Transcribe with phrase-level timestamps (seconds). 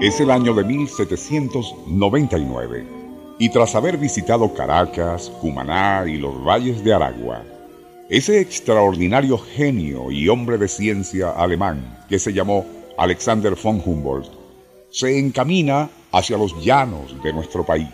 [0.00, 2.86] Es el año de 1799
[3.38, 7.42] y tras haber visitado Caracas, Cumaná y los valles de Aragua,
[8.10, 12.66] ese extraordinario genio y hombre de ciencia alemán que se llamó
[12.98, 14.28] Alexander von Humboldt
[14.90, 17.88] se encamina hacia los llanos de nuestro país.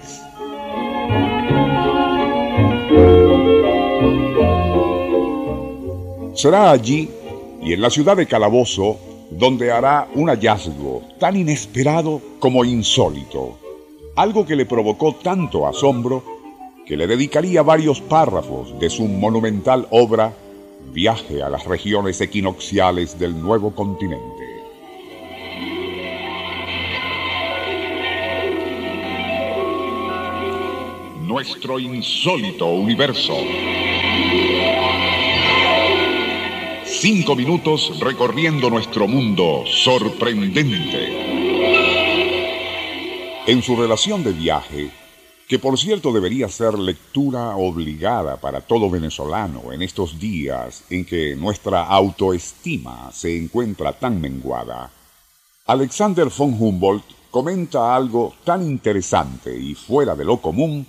[6.35, 7.09] Será allí
[7.63, 13.59] y en la ciudad de Calabozo donde hará un hallazgo tan inesperado como insólito,
[14.17, 16.23] algo que le provocó tanto asombro
[16.87, 20.33] que le dedicaría varios párrafos de su monumental obra
[20.93, 24.21] Viaje a las regiones equinocciales del nuevo continente.
[31.23, 33.35] Nuestro insólito universo.
[37.03, 41.09] Cinco minutos recorriendo nuestro mundo sorprendente.
[43.45, 44.89] En su relación de viaje,
[45.49, 51.35] que por cierto debería ser lectura obligada para todo venezolano en estos días en que
[51.35, 54.93] nuestra autoestima se encuentra tan menguada,
[55.67, 60.87] Alexander von Humboldt comenta algo tan interesante y fuera de lo común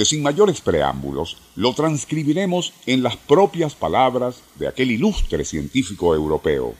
[0.00, 6.74] que sin mayores preámbulos lo transcribiremos en las propias palabras de aquel ilustre científico europeo.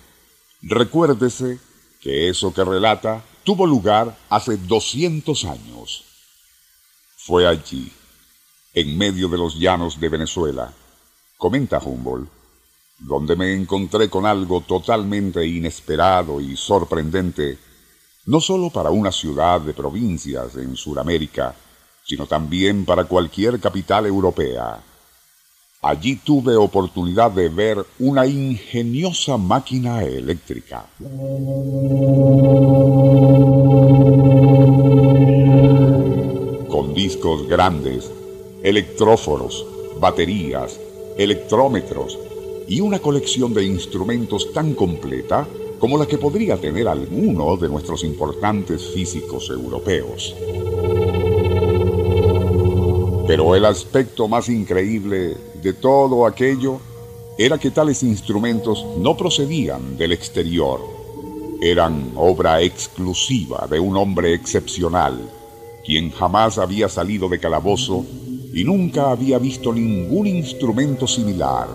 [0.63, 1.59] Recuérdese
[2.01, 6.03] que eso que relata tuvo lugar hace 200 años.
[7.19, 7.93] Fue allí,
[8.73, 10.73] en medio de los llanos de Venezuela,
[11.37, 12.31] comenta Humboldt,
[13.01, 17.59] donde me encontré con algo totalmente inesperado y sorprendente,
[18.25, 21.55] no sólo para una ciudad de provincias en Sudamérica,
[22.11, 24.83] sino también para cualquier capital europea.
[25.81, 30.87] Allí tuve oportunidad de ver una ingeniosa máquina eléctrica.
[36.69, 38.11] Con discos grandes,
[38.65, 39.65] electróforos,
[40.01, 40.81] baterías,
[41.17, 42.19] electrómetros
[42.67, 45.47] y una colección de instrumentos tan completa
[45.79, 50.35] como la que podría tener alguno de nuestros importantes físicos europeos.
[53.31, 56.81] Pero el aspecto más increíble de todo aquello
[57.39, 60.81] era que tales instrumentos no procedían del exterior,
[61.63, 65.31] eran obra exclusiva de un hombre excepcional,
[65.85, 68.05] quien jamás había salido de calabozo
[68.53, 71.69] y nunca había visto ningún instrumento similar,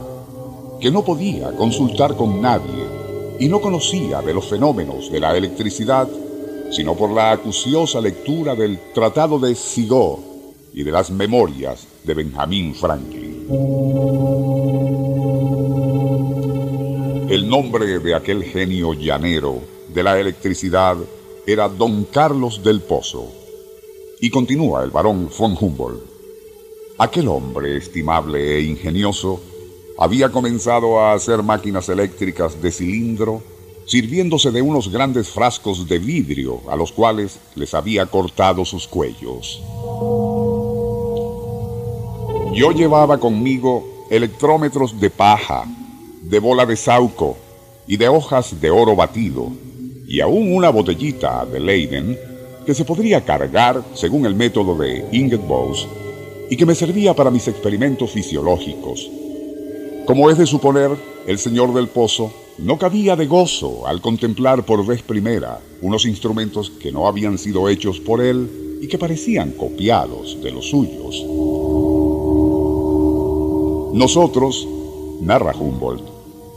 [0.82, 2.84] que no podía consultar con nadie
[3.40, 6.10] y no conocía de los fenómenos de la electricidad,
[6.70, 10.35] sino por la acuciosa lectura del Tratado de Sigot
[10.76, 13.48] y de las memorias de Benjamin Franklin.
[17.30, 19.62] El nombre de aquel genio llanero
[19.94, 20.98] de la electricidad
[21.48, 23.32] era Don Carlos del Pozo.
[24.20, 26.04] Y continúa el barón von Humboldt.
[26.98, 29.40] Aquel hombre estimable e ingenioso
[29.98, 33.42] había comenzado a hacer máquinas eléctricas de cilindro
[33.86, 39.62] sirviéndose de unos grandes frascos de vidrio a los cuales les había cortado sus cuellos.
[42.56, 45.66] Yo llevaba conmigo electrómetros de paja,
[46.22, 47.36] de bola de sauco
[47.86, 49.52] y de hojas de oro batido,
[50.08, 52.18] y aún una botellita de Leiden
[52.66, 55.86] que se podría cargar según el método de Inget Bose
[56.50, 59.12] y que me servía para mis experimentos fisiológicos.
[60.06, 60.92] Como es de suponer,
[61.28, 66.70] el señor del pozo no cabía de gozo al contemplar por vez primera unos instrumentos
[66.70, 71.26] que no habían sido hechos por él y que parecían copiados de los suyos.
[73.96, 74.68] Nosotros,
[75.22, 76.04] narra Humboldt,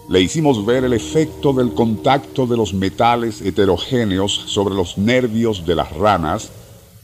[0.09, 5.77] le hicimos ver el efecto del contacto de los metales heterogéneos sobre los nervios de
[5.77, 6.51] las ranas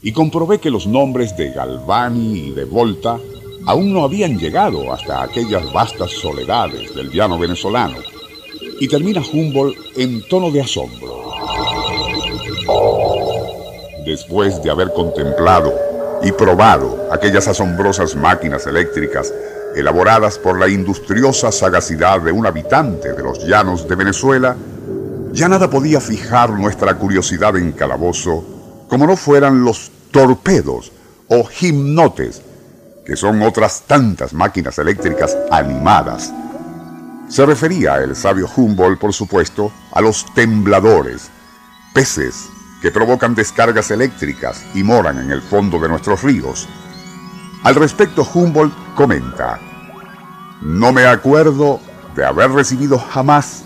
[0.01, 3.17] y comprobé que los nombres de Galvani y de Volta
[3.65, 7.99] aún no habían llegado hasta aquellas vastas soledades del llano venezolano.
[8.81, 11.31] Y termina Humboldt en tono de asombro.
[14.05, 15.73] Después de haber contemplado
[16.21, 19.33] y probado aquellas asombrosas máquinas eléctricas
[19.75, 24.55] elaboradas por la industriosa sagacidad de un habitante de los llanos de Venezuela,
[25.31, 28.55] ya nada podía fijar nuestra curiosidad en calabozo
[28.87, 30.91] como no fueran los torpedos
[31.27, 32.41] o gimnotes,
[33.05, 36.33] que son otras tantas máquinas eléctricas animadas.
[37.27, 41.29] Se refería el sabio Humboldt, por supuesto, a los tembladores,
[41.93, 42.47] peces
[42.81, 46.67] que provocan descargas eléctricas y moran en el fondo de nuestros ríos.
[47.63, 49.59] Al respecto, Humboldt comenta,
[50.61, 51.79] no me acuerdo
[52.15, 53.63] de haber recibido jamás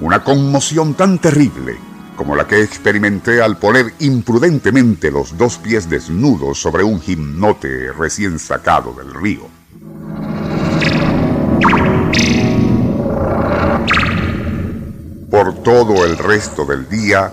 [0.00, 1.78] una conmoción tan terrible
[2.16, 8.38] como la que experimenté al poner imprudentemente los dos pies desnudos sobre un gimnote recién
[8.38, 9.42] sacado del río.
[15.30, 17.32] Por todo el resto del día,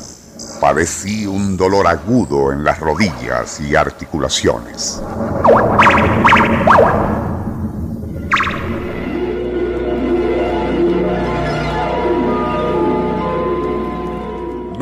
[0.61, 5.01] padecí un dolor agudo en las rodillas y articulaciones.